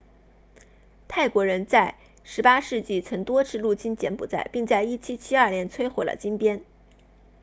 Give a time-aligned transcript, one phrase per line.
[1.07, 1.93] 泰国人在
[2.25, 6.63] 18世纪曾多次入侵柬埔寨并在1772年摧毁了金边